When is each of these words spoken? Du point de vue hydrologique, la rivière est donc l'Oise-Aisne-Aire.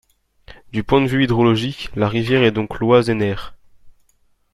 Du 0.73 0.83
point 0.83 0.99
de 1.01 1.05
vue 1.05 1.25
hydrologique, 1.25 1.91
la 1.95 2.09
rivière 2.09 2.41
est 2.43 2.51
donc 2.51 2.79
l'Oise-Aisne-Aire. 2.79 3.53